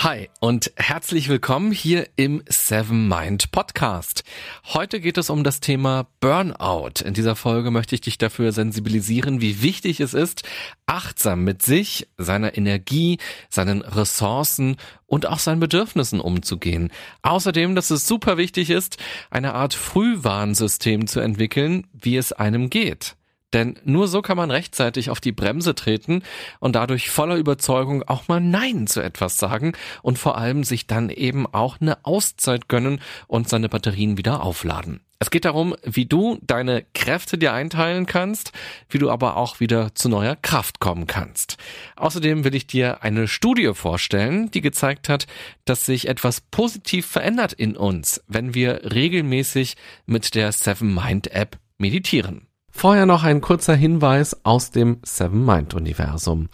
[0.00, 4.24] Hi und herzlich willkommen hier im Seven Mind Podcast.
[4.66, 7.02] Heute geht es um das Thema Burnout.
[7.02, 10.46] In dieser Folge möchte ich dich dafür sensibilisieren, wie wichtig es ist,
[10.84, 13.16] achtsam mit sich, seiner Energie,
[13.48, 16.92] seinen Ressourcen und auch seinen Bedürfnissen umzugehen.
[17.22, 18.98] Außerdem, dass es super wichtig ist,
[19.30, 23.16] eine Art Frühwarnsystem zu entwickeln, wie es einem geht.
[23.52, 26.22] Denn nur so kann man rechtzeitig auf die Bremse treten
[26.58, 29.72] und dadurch voller Überzeugung auch mal Nein zu etwas sagen
[30.02, 35.00] und vor allem sich dann eben auch eine Auszeit gönnen und seine Batterien wieder aufladen.
[35.18, 38.52] Es geht darum, wie du deine Kräfte dir einteilen kannst,
[38.90, 41.56] wie du aber auch wieder zu neuer Kraft kommen kannst.
[41.96, 45.26] Außerdem will ich dir eine Studie vorstellen, die gezeigt hat,
[45.64, 51.58] dass sich etwas positiv verändert in uns, wenn wir regelmäßig mit der Seven Mind App
[51.78, 52.46] meditieren.
[52.76, 56.50] Vorher noch ein kurzer Hinweis aus dem Seven Mind Universum.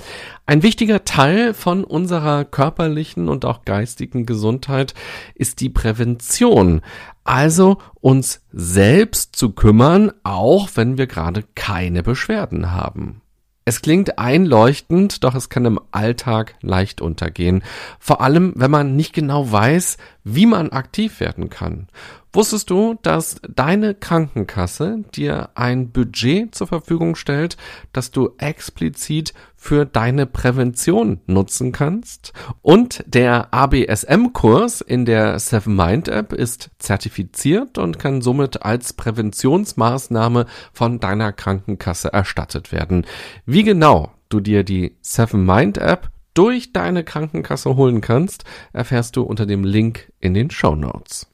[0.46, 4.94] Ein wichtiger Teil von unserer körperlichen und auch geistigen Gesundheit
[5.34, 6.80] ist die Prävention.
[7.24, 13.21] Also uns selbst zu kümmern, auch wenn wir gerade keine Beschwerden haben.
[13.64, 17.62] Es klingt einleuchtend, doch es kann im Alltag leicht untergehen.
[18.00, 21.86] Vor allem, wenn man nicht genau weiß, wie man aktiv werden kann.
[22.32, 27.56] Wusstest du, dass deine Krankenkasse dir ein Budget zur Verfügung stellt,
[27.92, 32.32] das du explizit für deine Prävention nutzen kannst?
[32.62, 40.46] Und der ABSM-Kurs in der Seven Mind App ist zertifiziert und kann somit als Präventionsmaßnahme
[40.72, 43.06] von deiner Krankenkasse erstattet werden.
[43.46, 48.42] Wie genau du dir die Seven Mind App durch deine Krankenkasse holen kannst,
[48.72, 51.31] erfährst du unter dem Link in den Show Notes.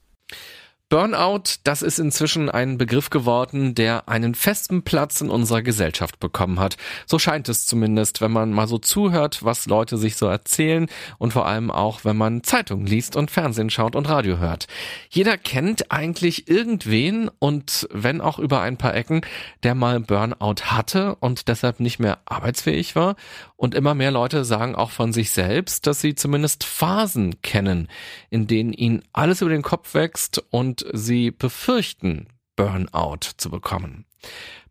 [0.89, 6.59] Burnout, das ist inzwischen ein Begriff geworden, der einen festen Platz in unserer Gesellschaft bekommen
[6.59, 6.77] hat.
[7.05, 10.87] So scheint es zumindest, wenn man mal so zuhört, was Leute sich so erzählen
[11.19, 14.65] und vor allem auch, wenn man Zeitungen liest und Fernsehen schaut und Radio hört.
[15.11, 19.21] Jeder kennt eigentlich irgendwen und wenn auch über ein paar Ecken,
[19.61, 23.15] der mal Burnout hatte und deshalb nicht mehr arbeitsfähig war.
[23.59, 27.89] Und immer mehr Leute sagen auch von sich selbst, dass sie zumindest Phasen kennen,
[28.29, 34.05] in denen ihnen alles über den Kopf wächst und sie befürchten, Burnout zu bekommen.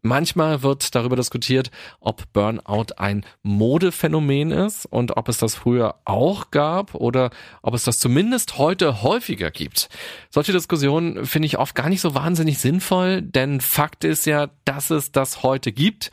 [0.01, 6.51] Manchmal wird darüber diskutiert, ob Burnout ein Modephänomen ist und ob es das früher auch
[6.51, 7.29] gab oder
[7.61, 9.91] ob es das zumindest heute häufiger gibt.
[10.31, 14.89] Solche Diskussionen finde ich oft gar nicht so wahnsinnig sinnvoll, denn Fakt ist ja, dass
[14.89, 16.11] es das heute gibt.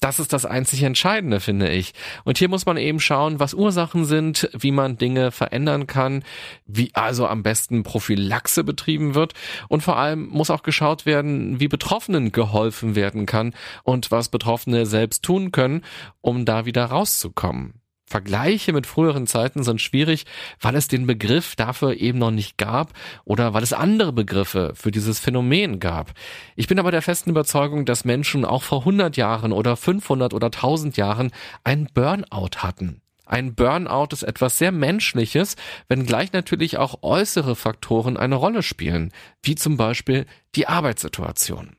[0.00, 1.92] Das ist das einzig Entscheidende, finde ich.
[2.24, 6.22] Und hier muss man eben schauen, was Ursachen sind, wie man Dinge verändern kann,
[6.66, 9.34] wie also am besten Prophylaxe betrieben wird.
[9.68, 14.86] Und vor allem muss auch geschaut werden, wie Betroffenen geholfen werden kann und was Betroffene
[14.86, 15.82] selbst tun können,
[16.20, 17.74] um da wieder rauszukommen.
[18.08, 20.24] Vergleiche mit früheren Zeiten sind schwierig,
[20.60, 22.92] weil es den Begriff dafür eben noch nicht gab
[23.24, 26.12] oder weil es andere Begriffe für dieses Phänomen gab.
[26.56, 30.46] Ich bin aber der festen Überzeugung, dass Menschen auch vor 100 Jahren oder 500 oder
[30.46, 31.30] 1000 Jahren
[31.64, 33.02] einen Burnout hatten.
[33.26, 35.56] Ein Burnout ist etwas sehr Menschliches,
[35.88, 41.77] wenngleich natürlich auch äußere Faktoren eine Rolle spielen, wie zum Beispiel die Arbeitssituation.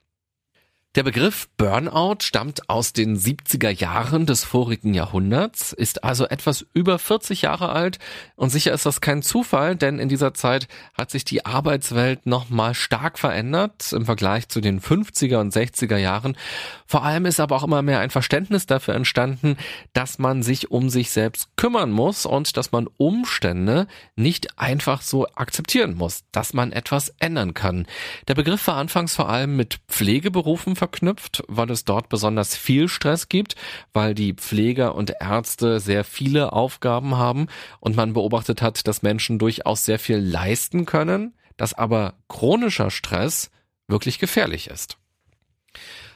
[0.95, 6.97] Der Begriff Burnout stammt aus den 70er Jahren des vorigen Jahrhunderts, ist also etwas über
[6.97, 7.99] 40 Jahre alt
[8.35, 12.73] und sicher ist das kein Zufall, denn in dieser Zeit hat sich die Arbeitswelt nochmal
[12.73, 16.35] stark verändert im Vergleich zu den 50er und 60er Jahren.
[16.87, 19.57] Vor allem ist aber auch immer mehr ein Verständnis dafür entstanden,
[19.93, 23.85] dass man sich um sich selbst kümmern muss und dass man Umstände
[24.15, 27.85] nicht einfach so akzeptieren muss, dass man etwas ändern kann.
[28.27, 33.29] Der Begriff war anfangs vor allem mit Pflegeberufen verknüpft, weil es dort besonders viel Stress
[33.29, 33.55] gibt,
[33.93, 37.47] weil die Pfleger und Ärzte sehr viele Aufgaben haben
[37.79, 43.51] und man beobachtet hat, dass Menschen durchaus sehr viel leisten können, dass aber chronischer Stress
[43.87, 44.97] wirklich gefährlich ist.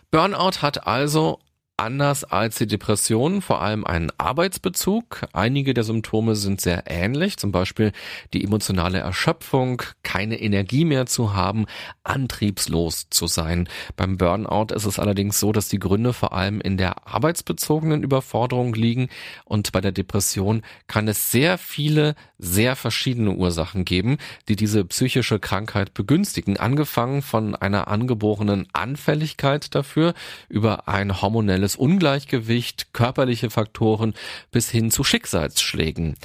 [0.10, 1.40] Burnout hat also
[1.78, 5.26] anders als die Depression vor allem einen Arbeitsbezug.
[5.34, 7.92] Einige der Symptome sind sehr ähnlich, zum Beispiel
[8.34, 11.66] die emotionale Erschöpfung, keine Energie mehr zu haben,
[12.04, 13.68] antriebslos zu sein.
[13.96, 18.76] Beim Burnout ist es allerdings so, dass die Gründe vor allem in der arbeitsbezogenen Überforderung
[18.76, 19.10] liegen
[19.44, 24.18] und bei der Depression kann es sehr viele, sehr verschiedene Ursachen geben,
[24.48, 30.14] die diese psychische Krankheit begünstigen, angefangen von einer angeborenen Anfälligkeit dafür
[30.50, 34.14] über ein hormonelles hormonelles Ungleichgewicht, körperliche Faktoren
[34.52, 36.16] bis hin zu Schicksalsschlägen.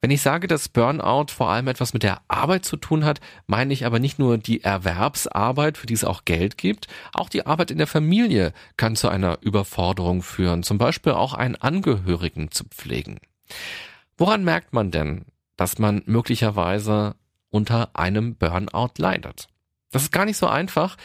[0.00, 3.72] Wenn ich sage, dass Burnout vor allem etwas mit der Arbeit zu tun hat, meine
[3.72, 7.70] ich aber nicht nur die Erwerbsarbeit, für die es auch Geld gibt, auch die Arbeit
[7.70, 13.18] in der Familie kann zu einer Überforderung führen, zum Beispiel auch einen Angehörigen zu pflegen.
[14.16, 15.26] Woran merkt man denn,
[15.56, 17.16] dass man möglicherweise
[17.50, 19.48] unter einem Burnout leidet?
[19.92, 20.96] Das ist gar nicht so einfach.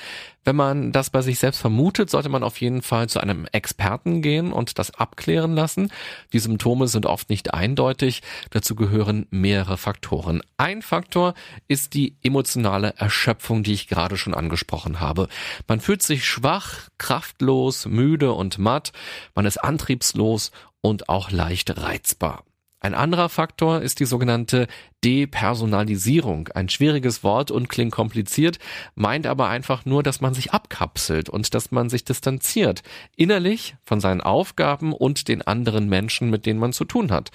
[0.43, 4.23] Wenn man das bei sich selbst vermutet, sollte man auf jeden Fall zu einem Experten
[4.23, 5.91] gehen und das abklären lassen.
[6.33, 8.23] Die Symptome sind oft nicht eindeutig.
[8.49, 10.41] Dazu gehören mehrere Faktoren.
[10.57, 11.35] Ein Faktor
[11.67, 15.27] ist die emotionale Erschöpfung, die ich gerade schon angesprochen habe.
[15.67, 18.93] Man fühlt sich schwach, kraftlos, müde und matt.
[19.35, 20.51] Man ist antriebslos
[20.81, 22.43] und auch leicht reizbar.
[22.83, 24.67] Ein anderer Faktor ist die sogenannte
[25.03, 26.47] Depersonalisierung.
[26.49, 28.57] Ein schwieriges Wort und klingt kompliziert,
[28.95, 32.81] meint aber einfach nur, dass man sich abkapselt und dass man sich distanziert.
[33.15, 37.29] Innerlich von seinen Aufgaben und den anderen Menschen, mit denen man zu tun hat.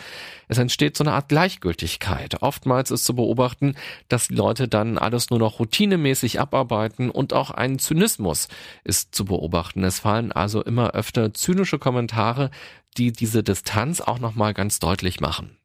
[0.49, 2.43] Es entsteht so eine Art Gleichgültigkeit.
[2.43, 3.77] Oftmals ist zu beobachten,
[4.09, 8.49] dass Leute dann alles nur noch routinemäßig abarbeiten und auch ein Zynismus
[8.83, 9.85] ist zu beobachten.
[9.85, 12.51] Es fallen also immer öfter zynische Kommentare,
[12.99, 15.57] die diese Distanz auch nochmal ganz deutlich machen.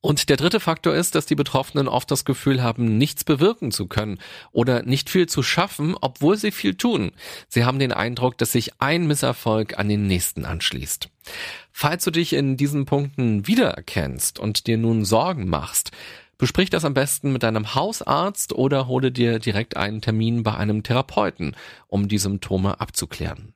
[0.00, 3.86] Und der dritte Faktor ist, dass die Betroffenen oft das Gefühl haben, nichts bewirken zu
[3.86, 4.18] können
[4.52, 7.10] oder nicht viel zu schaffen, obwohl sie viel tun.
[7.48, 11.08] Sie haben den Eindruck, dass sich ein Misserfolg an den nächsten anschließt.
[11.72, 15.90] Falls du dich in diesen Punkten wiedererkennst und dir nun Sorgen machst,
[16.38, 20.84] besprich das am besten mit deinem Hausarzt oder hole dir direkt einen Termin bei einem
[20.84, 21.56] Therapeuten,
[21.88, 23.52] um die Symptome abzuklären.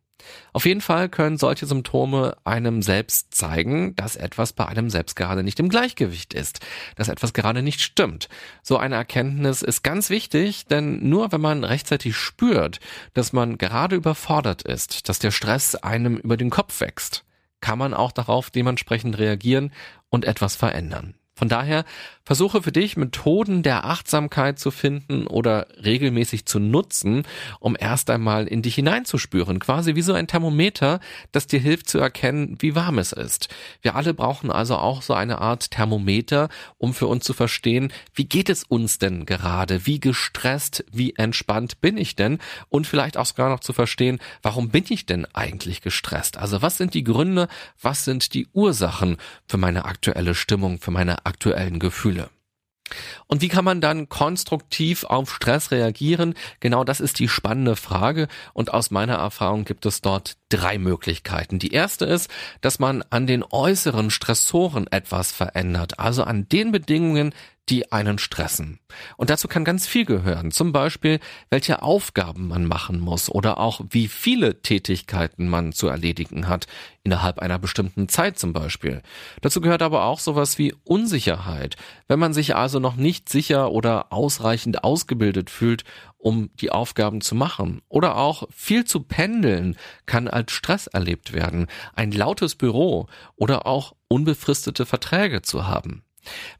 [0.53, 5.43] Auf jeden Fall können solche Symptome einem selbst zeigen, dass etwas bei einem selbst gerade
[5.43, 6.61] nicht im Gleichgewicht ist,
[6.97, 8.29] dass etwas gerade nicht stimmt.
[8.63, 12.81] So eine Erkenntnis ist ganz wichtig, denn nur wenn man rechtzeitig spürt,
[13.15, 17.25] dass man gerade überfordert ist, dass der Stress einem über den Kopf wächst,
[17.61, 19.73] kann man auch darauf dementsprechend reagieren
[20.11, 21.15] und etwas verändern.
[21.35, 21.85] Von daher
[22.25, 27.25] versuche für dich Methoden der Achtsamkeit zu finden oder regelmäßig zu nutzen,
[27.59, 31.01] um erst einmal in dich hineinzuspüren, quasi wie so ein Thermometer,
[31.33, 33.49] das dir hilft zu erkennen, wie warm es ist.
[33.81, 36.49] Wir alle brauchen also auch so eine Art Thermometer,
[36.79, 41.81] um für uns zu verstehen, wie geht es uns denn gerade, wie gestresst, wie entspannt
[41.81, 42.39] bin ich denn
[42.69, 46.37] und vielleicht auch sogar noch zu verstehen, warum bin ich denn eigentlich gestresst?
[46.37, 47.49] Also was sind die Gründe,
[47.81, 49.17] was sind die Ursachen
[49.49, 52.29] für meine aktuelle Stimmung, für meine aktuellen Gefühle.
[53.27, 56.35] Und wie kann man dann konstruktiv auf Stress reagieren?
[56.61, 61.59] Genau das ist die spannende Frage und aus meiner Erfahrung gibt es dort drei Möglichkeiten.
[61.59, 62.31] Die erste ist,
[62.61, 67.35] dass man an den äußeren Stressoren etwas verändert, also an den Bedingungen,
[67.69, 68.81] die einen stressen.
[69.17, 70.51] Und dazu kann ganz viel gehören.
[70.51, 76.49] Zum Beispiel, welche Aufgaben man machen muss oder auch wie viele Tätigkeiten man zu erledigen
[76.49, 76.67] hat,
[77.05, 79.03] innerhalb einer bestimmten Zeit zum Beispiel.
[79.41, 81.77] Dazu gehört aber auch sowas wie Unsicherheit.
[82.09, 85.85] Wenn man sich also noch nicht sicher oder ausreichend ausgebildet fühlt,
[86.19, 87.83] um die Aufgaben zu machen.
[87.89, 89.77] Oder auch viel zu pendeln
[90.07, 91.67] kann als Stress erlebt werden.
[91.95, 96.05] Ein lautes Büro oder auch unbefristete Verträge zu haben.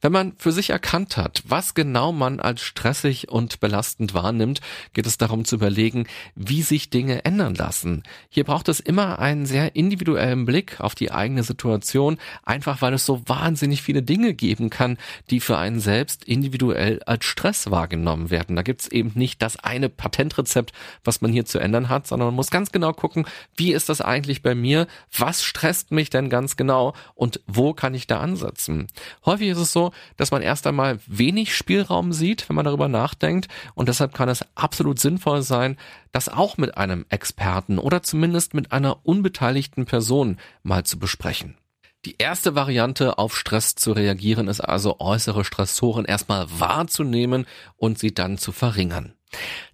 [0.01, 4.61] Wenn man für sich erkannt hat, was genau man als stressig und belastend wahrnimmt,
[4.93, 8.03] geht es darum zu überlegen, wie sich Dinge ändern lassen.
[8.29, 13.07] Hier braucht es immer einen sehr individuellen Blick auf die eigene Situation, einfach weil es
[13.07, 14.99] so wahnsinnig viele Dinge geben kann,
[15.31, 18.57] die für einen selbst individuell als Stress wahrgenommen werden.
[18.57, 20.73] Da gibt es eben nicht das eine Patentrezept,
[21.05, 23.27] was man hier zu ändern hat, sondern man muss ganz genau gucken,
[23.57, 27.95] wie ist das eigentlich bei mir, was stresst mich denn ganz genau und wo kann
[27.95, 28.89] ich da ansetzen.
[29.25, 33.49] Häufig ist es so, dass man erst einmal wenig Spielraum sieht, wenn man darüber nachdenkt.
[33.75, 35.77] Und deshalb kann es absolut sinnvoll sein,
[36.11, 41.57] das auch mit einem Experten oder zumindest mit einer unbeteiligten Person mal zu besprechen.
[42.05, 48.13] Die erste Variante, auf Stress zu reagieren, ist also äußere Stressoren erstmal wahrzunehmen und sie
[48.13, 49.15] dann zu verringern.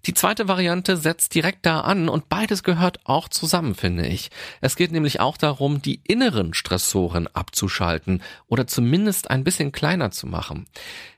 [0.05, 4.31] Die zweite Variante setzt direkt da an und beides gehört auch zusammen, finde ich.
[4.61, 10.27] Es geht nämlich auch darum, die inneren Stressoren abzuschalten oder zumindest ein bisschen kleiner zu
[10.27, 10.67] machen.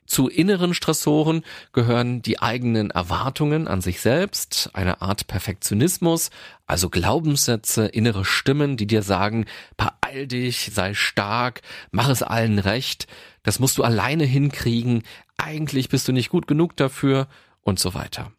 [0.04, 6.30] Zu inneren Stressoren gehören die eigenen Erwartungen an sich selbst, eine Art Perfektionismus,
[6.66, 9.46] also Glaubenssätze, innere Stimmen, die dir sagen,
[9.76, 13.06] beeil dich, sei stark, mach es allen recht,
[13.42, 15.02] das musst du alleine hinkriegen,
[15.38, 17.26] eigentlich bist du nicht gut genug dafür
[17.62, 18.32] und so weiter.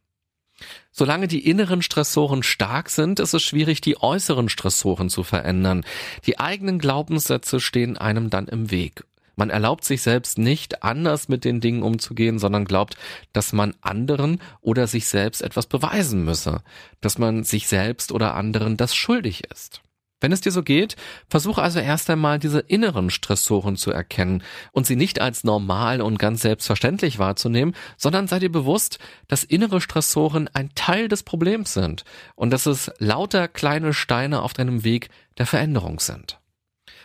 [0.91, 5.83] Solange die inneren Stressoren stark sind, ist es schwierig, die äußeren Stressoren zu verändern.
[6.25, 9.03] Die eigenen Glaubenssätze stehen einem dann im Weg.
[9.35, 12.97] Man erlaubt sich selbst nicht, anders mit den Dingen umzugehen, sondern glaubt,
[13.33, 16.61] dass man anderen oder sich selbst etwas beweisen müsse,
[17.01, 19.81] dass man sich selbst oder anderen das schuldig ist.
[20.23, 20.95] Wenn es dir so geht,
[21.27, 26.17] versuch also erst einmal diese inneren Stressoren zu erkennen und sie nicht als normal und
[26.17, 32.05] ganz selbstverständlich wahrzunehmen, sondern sei dir bewusst, dass innere Stressoren ein Teil des Problems sind
[32.35, 36.39] und dass es lauter kleine Steine auf deinem Weg der Veränderung sind.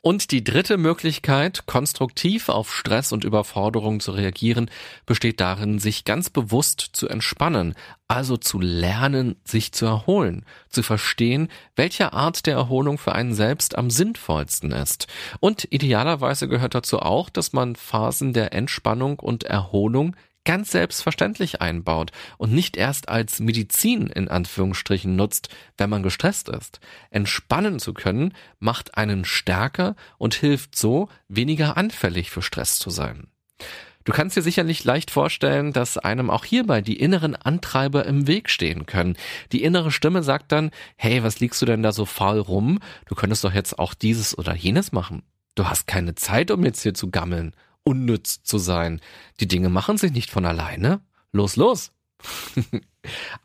[0.03, 4.71] Und die dritte Möglichkeit, konstruktiv auf Stress und Überforderung zu reagieren,
[5.07, 7.75] besteht darin, sich ganz bewusst zu entspannen,
[8.07, 13.77] also zu lernen, sich zu erholen, zu verstehen, welche Art der Erholung für einen selbst
[13.77, 15.09] am sinnvollsten ist.
[15.41, 20.17] Und idealerweise gehört dazu auch, dass man Phasen der Entspannung und Erholung
[20.49, 26.81] ganz selbstverständlich einbaut und nicht erst als Medizin in Anführungsstrichen nutzt, wenn man gestresst ist.
[27.11, 33.27] Entspannen zu können macht einen stärker und hilft so, weniger anfällig für Stress zu sein.
[34.07, 38.49] Du kannst dir sicherlich leicht vorstellen, dass einem auch hierbei die inneren Antreiber im Weg
[38.49, 39.19] stehen können.
[39.53, 42.79] Die innere Stimme sagt dann, hey, was liegst du denn da so faul rum?
[43.05, 45.25] Du könntest doch jetzt auch dieses oder jenes machen.
[45.57, 47.53] Du hast keine Zeit, um jetzt hier zu gammeln
[47.85, 49.01] unnütz zu sein.
[49.41, 51.01] Die Dinge machen sich nicht von alleine.
[51.33, 51.93] Los, los!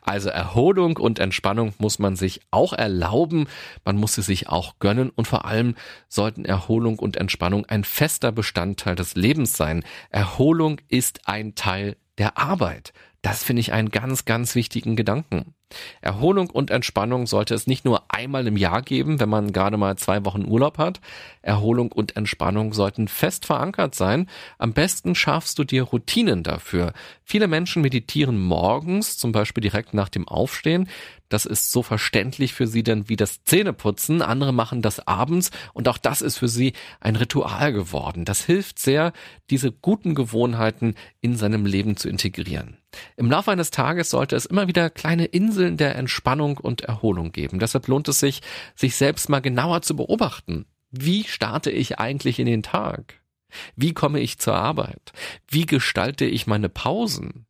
[0.02, 3.48] also Erholung und Entspannung muss man sich auch erlauben,
[3.86, 5.76] man muss sie sich auch gönnen und vor allem
[6.08, 9.84] sollten Erholung und Entspannung ein fester Bestandteil des Lebens sein.
[10.10, 12.94] Erholung ist ein Teil der Arbeit.
[13.22, 15.54] Das finde ich einen ganz, ganz wichtigen Gedanken.
[16.02, 19.98] Erholung und Entspannung sollte es nicht nur einmal im Jahr geben, wenn man gerade mal
[19.98, 21.00] zwei Wochen Urlaub hat.
[21.42, 24.30] Erholung und Entspannung sollten fest verankert sein.
[24.58, 26.94] Am besten schaffst du dir Routinen dafür.
[27.26, 30.90] Viele Menschen meditieren morgens, zum Beispiel direkt nach dem Aufstehen.
[31.30, 34.22] Das ist so verständlich für sie denn wie das Zähneputzen.
[34.22, 38.26] Andere machen das abends und auch das ist für sie ein Ritual geworden.
[38.26, 39.14] Das hilft sehr,
[39.50, 42.78] diese guten Gewohnheiten in seinem Leben zu integrieren.
[43.18, 47.58] Im Laufe eines Tages sollte es immer wieder kleine Inseln der Entspannung und Erholung geben.
[47.60, 48.42] Deshalb lohnt es sich,
[48.76, 50.66] sich selbst mal genauer zu beobachten.
[50.92, 53.23] Wie starte ich eigentlich in den Tag?
[53.76, 55.14] Wie komme ich zur Arbeit?
[55.48, 57.46] Wie gestalte ich meine Pausen?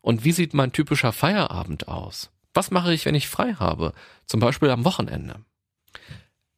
[0.00, 2.30] Und wie sieht mein typischer Feierabend aus?
[2.54, 3.92] Was mache ich, wenn ich frei habe?
[4.26, 5.40] Zum Beispiel am Wochenende.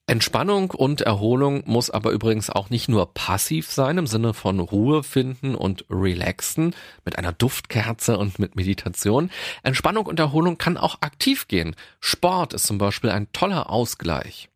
[0.09, 5.03] Entspannung und Erholung muss aber übrigens auch nicht nur passiv sein im Sinne von Ruhe
[5.03, 9.31] finden und relaxen mit einer Duftkerze und mit Meditation.
[9.63, 11.77] Entspannung und Erholung kann auch aktiv gehen.
[12.01, 14.49] Sport ist zum Beispiel ein toller Ausgleich.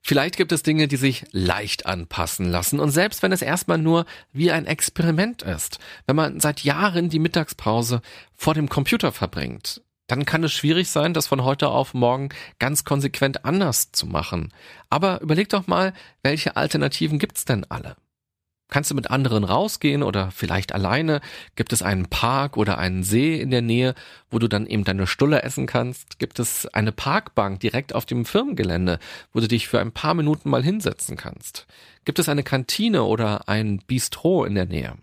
[0.00, 4.06] Vielleicht gibt es Dinge, die sich leicht anpassen lassen und selbst wenn es erstmal nur
[4.32, 8.00] wie ein Experiment ist, wenn man seit Jahren die Mittagspause
[8.34, 12.84] vor dem Computer verbringt, dann kann es schwierig sein, das von heute auf morgen ganz
[12.84, 14.52] konsequent anders zu machen.
[14.88, 17.96] Aber überleg doch mal, welche Alternativen gibt's denn alle?
[18.68, 21.20] Kannst du mit anderen rausgehen oder vielleicht alleine?
[21.56, 23.94] Gibt es einen Park oder einen See in der Nähe,
[24.30, 26.18] wo du dann eben deine Stulle essen kannst?
[26.18, 28.98] Gibt es eine Parkbank direkt auf dem Firmengelände,
[29.32, 31.66] wo du dich für ein paar Minuten mal hinsetzen kannst?
[32.04, 34.96] Gibt es eine Kantine oder ein Bistro in der Nähe?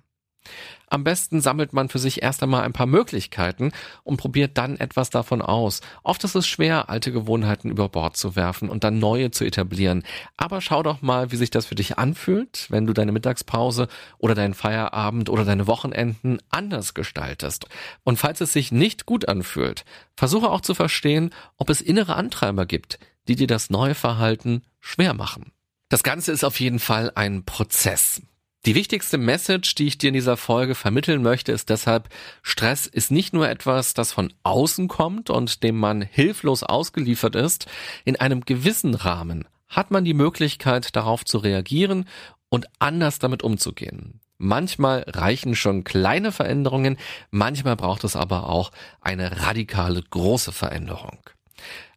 [0.88, 3.72] Am besten sammelt man für sich erst einmal ein paar Möglichkeiten
[4.04, 5.82] und probiert dann etwas davon aus.
[6.04, 10.04] Oft ist es schwer, alte Gewohnheiten über Bord zu werfen und dann neue zu etablieren.
[10.38, 13.88] Aber schau doch mal, wie sich das für dich anfühlt, wenn du deine Mittagspause
[14.18, 17.68] oder deinen Feierabend oder deine Wochenenden anders gestaltest.
[18.04, 19.86] Und falls es sich nicht gut anfühlt,
[20.16, 25.14] versuche auch zu verstehen, ob es innere Antreiber gibt, die dir das neue Verhalten schwer
[25.14, 25.52] machen.
[25.90, 28.22] Das Ganze ist auf jeden Fall ein Prozess.
[28.66, 32.10] Die wichtigste Message, die ich dir in dieser Folge vermitteln möchte, ist deshalb,
[32.42, 37.68] Stress ist nicht nur etwas, das von außen kommt und dem man hilflos ausgeliefert ist.
[38.06, 42.06] In einem gewissen Rahmen hat man die Möglichkeit, darauf zu reagieren
[42.50, 44.20] und anders damit umzugehen.
[44.40, 46.98] Manchmal reichen schon kleine Veränderungen,
[47.30, 51.20] manchmal braucht es aber auch eine radikale große Veränderung.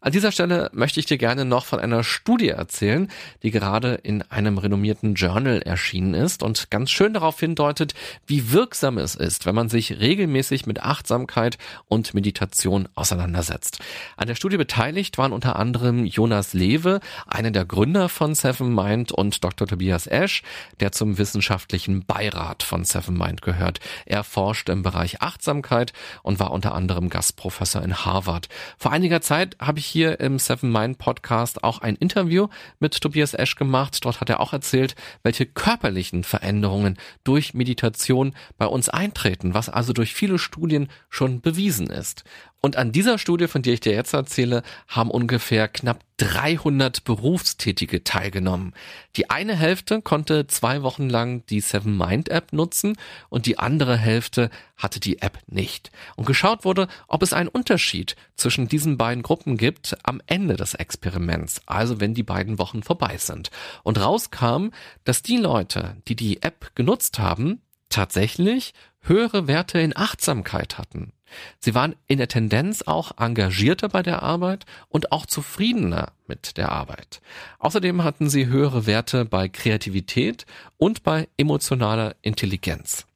[0.01, 3.11] An dieser Stelle möchte ich dir gerne noch von einer Studie erzählen,
[3.43, 8.97] die gerade in einem renommierten Journal erschienen ist und ganz schön darauf hindeutet, wie wirksam
[8.99, 13.81] es ist, wenn man sich regelmäßig mit Achtsamkeit und Meditation auseinandersetzt.
[14.17, 19.11] An der Studie beteiligt waren unter anderem Jonas Lewe, einer der Gründer von Seven Mind
[19.11, 19.67] und Dr.
[19.67, 20.45] Tobias Esch,
[20.79, 23.81] der zum wissenschaftlichen Beirat von Seven Mind gehört.
[24.07, 28.49] Er forscht im Bereich Achtsamkeit und war unter anderem Gastprofessor in Harvard.
[28.79, 33.35] Vor einiger Zeit habe ich hier im Seven Mind Podcast auch ein Interview mit Tobias
[33.35, 34.05] Esch gemacht.
[34.05, 39.93] Dort hat er auch erzählt, welche körperlichen Veränderungen durch Meditation bei uns eintreten, was also
[39.93, 42.25] durch viele Studien schon bewiesen ist.
[42.69, 48.05] Und an dieser Studie, von der ich dir jetzt erzähle, haben ungefähr knapp 300 Berufstätige
[48.05, 48.75] teilgenommen.
[49.17, 52.99] Die eine Hälfte konnte zwei Wochen lang die Seven Mind App nutzen
[53.31, 55.91] und die andere Hälfte hatte die App nicht.
[56.15, 60.75] Und geschaut wurde, ob es einen Unterschied zwischen diesen beiden Gruppen gibt am Ende des
[60.75, 63.51] Experiments, also wenn die beiden Wochen vorbei sind.
[63.83, 64.73] Und rauskam,
[65.05, 71.15] dass die Leute, die die App genutzt haben, tatsächlich höhere Werte in Achtsamkeit hatten.
[71.59, 76.73] Sie waren in der Tendenz auch engagierter bei der Arbeit und auch zufriedener mit der
[76.73, 77.21] Arbeit.
[77.59, 83.07] Außerdem hatten sie höhere Werte bei Kreativität und bei emotionaler Intelligenz.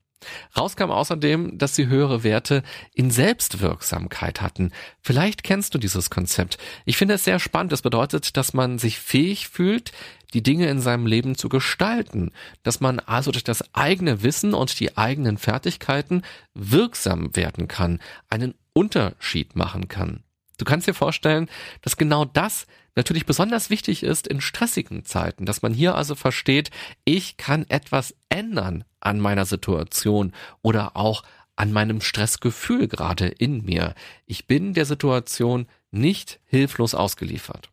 [0.57, 2.63] Rauskam außerdem, dass sie höhere Werte
[2.95, 4.73] in Selbstwirksamkeit hatten.
[5.01, 6.59] Vielleicht kennst du dieses Konzept.
[6.85, 7.73] Ich finde es sehr spannend.
[7.73, 9.93] Es bedeutet, dass man sich fähig fühlt,
[10.35, 14.81] die Dinge in seinem Leben zu gestalten, dass man also durch das eigene Wissen und
[14.81, 16.23] die eigenen Fertigkeiten
[16.55, 20.23] wirksam werden kann, einen Unterschied machen kann.
[20.63, 21.49] Du kannst dir vorstellen,
[21.81, 26.71] dass genau das natürlich besonders wichtig ist in stressigen Zeiten, dass man hier also versteht,
[27.05, 31.25] ich kann etwas ändern an meiner Situation oder auch
[31.57, 33.97] an meinem Stressgefühl gerade in mir.
[34.25, 37.69] Ich bin der Situation nicht hilflos ausgeliefert.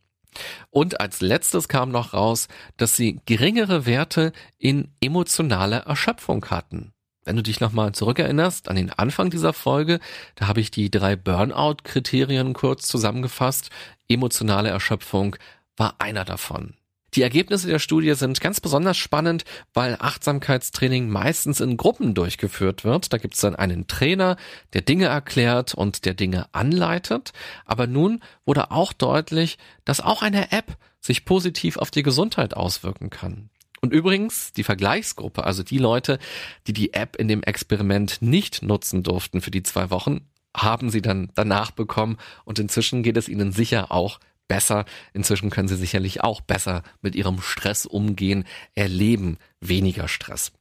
[0.70, 6.92] Und als letztes kam noch raus, dass sie geringere Werte in emotionaler Erschöpfung hatten.
[7.30, 10.00] Wenn du dich nochmal zurückerinnerst an den Anfang dieser Folge,
[10.34, 13.70] da habe ich die drei Burnout-Kriterien kurz zusammengefasst.
[14.08, 15.36] Emotionale Erschöpfung
[15.76, 16.74] war einer davon.
[17.14, 23.12] Die Ergebnisse der Studie sind ganz besonders spannend, weil Achtsamkeitstraining meistens in Gruppen durchgeführt wird.
[23.12, 24.36] Da gibt es dann einen Trainer,
[24.72, 27.32] der Dinge erklärt und der Dinge anleitet.
[27.64, 33.08] Aber nun wurde auch deutlich, dass auch eine App sich positiv auf die Gesundheit auswirken
[33.08, 33.50] kann.
[33.82, 36.18] Und übrigens, die Vergleichsgruppe, also die Leute,
[36.66, 41.00] die die App in dem Experiment nicht nutzen durften für die zwei Wochen, haben sie
[41.00, 44.84] dann danach bekommen und inzwischen geht es ihnen sicher auch besser.
[45.14, 48.44] Inzwischen können sie sicherlich auch besser mit ihrem Stress umgehen,
[48.74, 50.52] erleben weniger Stress.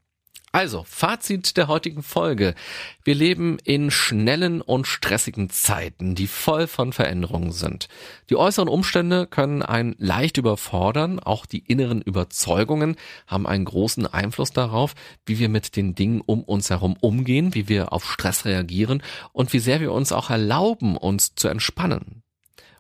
[0.52, 2.56] Also, Fazit der heutigen Folge.
[3.04, 7.88] Wir leben in schnellen und stressigen Zeiten, die voll von Veränderungen sind.
[8.32, 12.96] Die äußeren Umstände können einen leicht überfordern, auch die inneren Überzeugungen
[13.28, 17.70] haben einen großen Einfluss darauf, wie wir mit den Dingen um uns herum umgehen, wie
[17.70, 22.24] wir auf Stress reagieren und wie sehr wir uns auch erlauben, uns zu entspannen.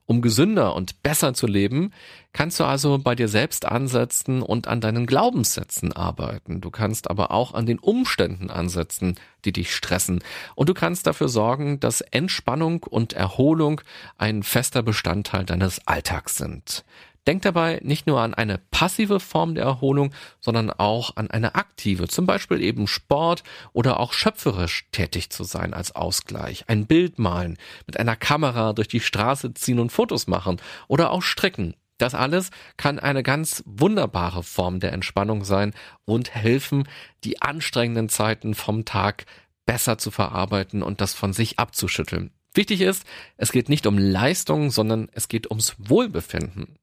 [0.09, 1.93] Um gesünder und besser zu leben,
[2.33, 6.61] kannst du also bei dir selbst ansetzen und an deinen Glaubenssätzen arbeiten.
[6.61, 10.23] Du kannst aber auch an den Umständen ansetzen, die dich stressen.
[10.55, 13.81] Und du kannst dafür sorgen, dass Entspannung und Erholung
[14.17, 16.85] ein fester Bestandteil deines Alltags sind.
[17.27, 22.07] Denk dabei nicht nur an eine passive Form der Erholung, sondern auch an eine aktive,
[22.07, 26.65] zum Beispiel eben Sport oder auch schöpferisch tätig zu sein als Ausgleich.
[26.67, 31.21] Ein Bild malen, mit einer Kamera durch die Straße ziehen und Fotos machen oder auch
[31.21, 31.75] stricken.
[31.99, 35.73] Das alles kann eine ganz wunderbare Form der Entspannung sein
[36.05, 36.87] und helfen,
[37.25, 39.25] die anstrengenden Zeiten vom Tag
[39.65, 42.31] besser zu verarbeiten und das von sich abzuschütteln.
[42.53, 43.05] Wichtig ist,
[43.37, 46.79] es geht nicht um Leistung, sondern es geht ums Wohlbefinden.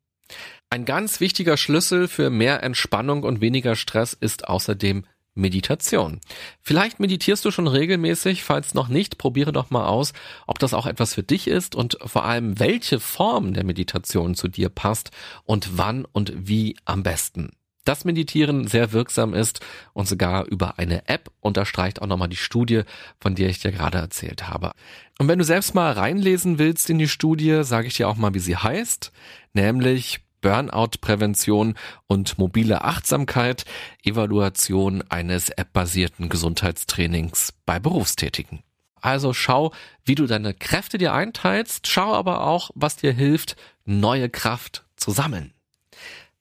[0.71, 5.05] Ein ganz wichtiger Schlüssel für mehr Entspannung und weniger Stress ist außerdem
[5.37, 6.21] Meditation.
[6.63, 10.13] Vielleicht meditierst du schon regelmäßig, falls noch nicht, probiere doch mal aus,
[10.47, 14.49] ob das auch etwas für dich ist und vor allem welche Form der Meditation zu
[14.49, 15.11] dir passt
[15.45, 17.51] und wann und wie am besten.
[17.87, 19.61] Dass Meditieren sehr wirksam ist
[19.95, 22.83] und sogar über eine App unterstreicht auch nochmal die Studie,
[23.21, 24.73] von der ich dir gerade erzählt habe.
[25.19, 28.35] Und wenn du selbst mal reinlesen willst in die Studie, sage ich dir auch mal,
[28.35, 29.13] wie sie heißt,
[29.55, 31.75] nämlich Burnout-Prävention
[32.09, 33.65] und mobile Achtsamkeit,
[34.03, 38.65] Evaluation eines App-basierten Gesundheitstrainings bei Berufstätigen.
[39.01, 39.73] Also schau,
[40.05, 45.13] wie du deine Kräfte dir einteilst, schau aber auch, was dir hilft, neue Kraft zu
[45.13, 45.53] sammeln.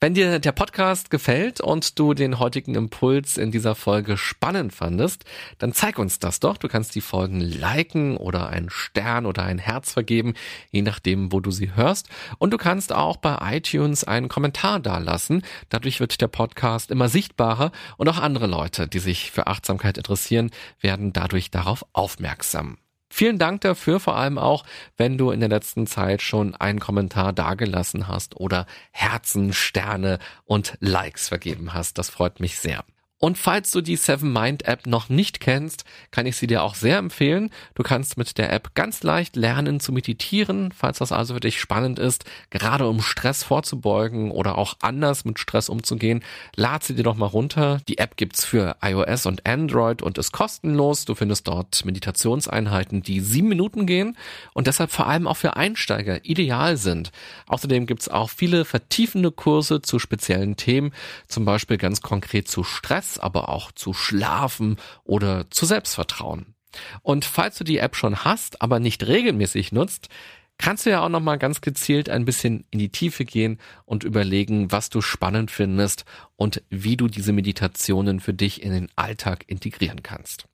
[0.01, 5.23] Wenn dir der Podcast gefällt und du den heutigen Impuls in dieser Folge spannend fandest,
[5.57, 6.57] dann zeig uns das doch.
[6.57, 10.33] Du kannst die Folgen liken oder einen Stern oder ein Herz vergeben,
[10.69, 12.09] je nachdem, wo du sie hörst.
[12.39, 15.43] Und du kannst auch bei iTunes einen Kommentar dalassen.
[15.69, 20.51] Dadurch wird der Podcast immer sichtbarer und auch andere Leute, die sich für Achtsamkeit interessieren,
[20.81, 22.77] werden dadurch darauf aufmerksam.
[23.09, 24.65] Vielen Dank dafür, vor allem auch,
[24.97, 30.75] wenn du in der letzten Zeit schon einen Kommentar dagelassen hast oder Herzen, Sterne und
[30.79, 31.97] Likes vergeben hast.
[31.97, 32.83] Das freut mich sehr.
[33.17, 36.75] Und falls du die Seven Mind App noch nicht kennst, kann ich sie dir auch
[36.75, 37.49] sehr empfehlen.
[37.73, 41.61] Du kannst mit der App ganz leicht lernen zu meditieren, falls das also für dich
[41.61, 46.25] spannend ist, gerade um Stress vorzubeugen oder auch anders mit Stress umzugehen.
[46.57, 47.79] Lad sie dir doch mal runter.
[47.87, 51.05] Die App gibt's für iOS und Android und ist kostenlos.
[51.05, 54.17] Du findest dort Meditationseinheiten, die sieben Minuten gehen
[54.53, 57.13] und deshalb vor allem auch für Einsteiger ideal sind.
[57.47, 60.91] Außerdem gibt's auch viele vertiefende Kurse zu speziellen Themen,
[61.29, 66.55] zum Beispiel ganz konkret zu Stress Stress, aber auch zu Schlafen oder zu Selbstvertrauen.
[67.01, 70.09] Und falls du die App schon hast, aber nicht regelmäßig nutzt,
[70.57, 74.03] kannst du ja auch noch mal ganz gezielt ein bisschen in die Tiefe gehen und
[74.03, 79.45] überlegen, was du spannend findest und wie du diese Meditationen für dich in den Alltag
[79.47, 80.45] integrieren kannst.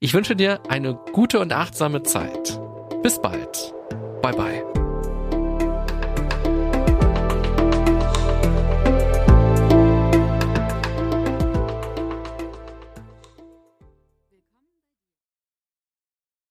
[0.00, 2.58] Ich wünsche dir eine gute und achtsame Zeit.
[3.02, 3.72] Bis bald.
[4.20, 4.81] Bye bye.